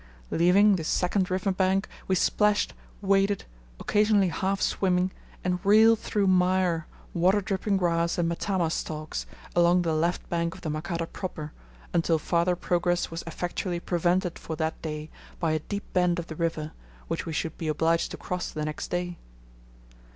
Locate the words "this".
0.77-0.87